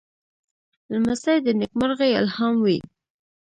لمسی 0.93 1.35
د 1.45 1.47
نېکمرغۍ 1.59 2.11
الهام 2.21 2.55
وي. 2.65 2.77